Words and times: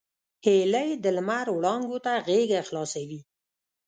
هیلۍ 0.45 0.89
د 1.03 1.05
لمر 1.15 1.45
وړانګو 1.51 1.97
ته 2.05 2.13
غېږه 2.25 2.59
خلاصوي 2.67 3.19